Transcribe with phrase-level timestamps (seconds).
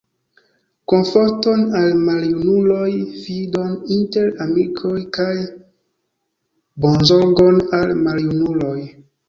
[0.93, 2.87] Komforton al maljunuloj,
[3.19, 5.29] fidon inter amikoj, kaj
[6.87, 8.79] bonzorgon al maljunuloj.